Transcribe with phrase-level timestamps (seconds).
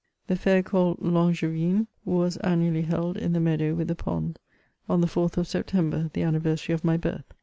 [0.25, 4.39] The fair called" L*Angevine," was annually held in the meadow with the pond,
[4.89, 7.31] on the 4th of September, the anniversary of my birth.